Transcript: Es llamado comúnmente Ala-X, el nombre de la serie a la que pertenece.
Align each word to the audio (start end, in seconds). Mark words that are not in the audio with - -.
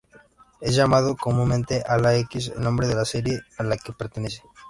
Es 0.61 0.73
llamado 0.75 1.15
comúnmente 1.15 1.83
Ala-X, 1.85 2.53
el 2.55 2.61
nombre 2.63 2.87
de 2.87 2.95
la 2.95 3.05
serie 3.05 3.41
a 3.59 3.63
la 3.63 3.77
que 3.77 3.93
pertenece. 3.93 4.41